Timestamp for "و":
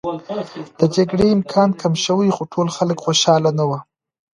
3.69-3.71